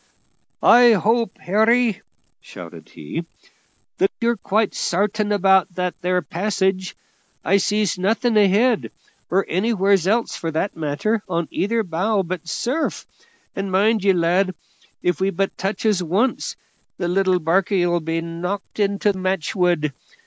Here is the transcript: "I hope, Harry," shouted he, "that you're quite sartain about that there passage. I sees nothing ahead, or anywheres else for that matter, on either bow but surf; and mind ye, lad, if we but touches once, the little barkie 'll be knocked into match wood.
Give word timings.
"I 0.63 0.93
hope, 0.93 1.37
Harry," 1.37 2.01
shouted 2.39 2.89
he, 2.89 3.23
"that 3.99 4.09
you're 4.19 4.35
quite 4.35 4.73
sartain 4.73 5.31
about 5.31 5.75
that 5.75 5.93
there 6.01 6.23
passage. 6.23 6.95
I 7.45 7.57
sees 7.57 7.99
nothing 7.99 8.35
ahead, 8.35 8.91
or 9.29 9.45
anywheres 9.47 10.07
else 10.07 10.35
for 10.35 10.49
that 10.49 10.75
matter, 10.75 11.21
on 11.29 11.47
either 11.51 11.83
bow 11.83 12.23
but 12.23 12.47
surf; 12.47 13.05
and 13.55 13.71
mind 13.71 14.03
ye, 14.03 14.11
lad, 14.11 14.55
if 15.03 15.21
we 15.21 15.29
but 15.29 15.55
touches 15.55 16.01
once, 16.01 16.55
the 16.97 17.07
little 17.07 17.37
barkie 17.39 17.85
'll 17.85 17.99
be 17.99 18.21
knocked 18.21 18.79
into 18.79 19.13
match 19.15 19.55
wood. 19.55 19.93